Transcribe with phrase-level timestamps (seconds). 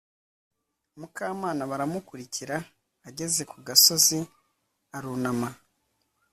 [0.99, 2.55] Mukamana Baramukurikira,
[3.07, 4.19] ageze kuri ka gasozi
[4.97, 5.49] arunama